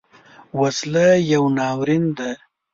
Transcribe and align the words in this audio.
وسله 0.59 1.07
یو 1.33 1.43
ناورین 1.57 2.03
دی 2.17 2.31